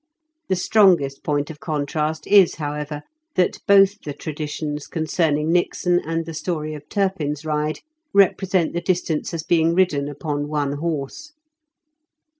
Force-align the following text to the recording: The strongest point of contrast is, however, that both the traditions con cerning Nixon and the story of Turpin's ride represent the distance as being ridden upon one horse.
The 0.49 0.55
strongest 0.55 1.23
point 1.23 1.51
of 1.51 1.59
contrast 1.59 2.25
is, 2.25 2.55
however, 2.55 3.03
that 3.35 3.59
both 3.67 4.01
the 4.01 4.13
traditions 4.13 4.87
con 4.87 5.03
cerning 5.03 5.49
Nixon 5.49 5.99
and 5.99 6.25
the 6.25 6.33
story 6.33 6.73
of 6.73 6.89
Turpin's 6.89 7.45
ride 7.45 7.81
represent 8.11 8.73
the 8.73 8.81
distance 8.81 9.31
as 9.31 9.43
being 9.43 9.75
ridden 9.75 10.09
upon 10.09 10.47
one 10.47 10.77
horse. 10.77 11.33